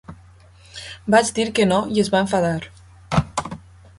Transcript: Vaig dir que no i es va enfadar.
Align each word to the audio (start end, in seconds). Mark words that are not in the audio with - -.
Vaig 1.15 1.29
dir 1.39 1.45
que 1.59 1.67
no 1.73 1.77
i 1.97 2.03
es 2.05 2.11
va 2.15 2.21
enfadar. 2.27 2.57